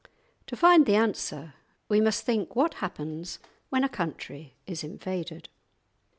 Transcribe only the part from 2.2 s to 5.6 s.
think what happens when a country is invaded.